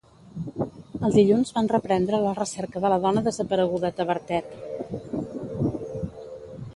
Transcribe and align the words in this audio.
El 1.07 1.13
dilluns 1.17 1.51
van 1.57 1.69
reprendre 1.73 2.21
la 2.23 2.33
recerca 2.39 2.81
de 2.85 2.91
la 2.93 2.99
dona 3.05 3.23
desapareguda 3.27 3.91
a 3.93 3.95
Tavertet. 3.99 4.57